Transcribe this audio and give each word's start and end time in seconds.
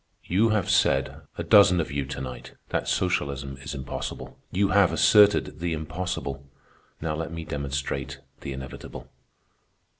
"You 0.25 0.49
have 0.49 0.67
said, 0.67 1.21
a 1.37 1.43
dozen 1.43 1.79
of 1.79 1.91
you 1.91 2.05
to 2.07 2.21
night, 2.21 2.53
that 2.69 2.87
socialism 2.87 3.57
is 3.61 3.75
impossible. 3.75 4.35
You 4.51 4.69
have 4.69 4.91
asserted 4.91 5.59
the 5.59 5.73
impossible, 5.73 6.43
now 7.01 7.13
let 7.13 7.31
me 7.31 7.45
demonstrate 7.45 8.17
the 8.39 8.51
inevitable. 8.51 9.11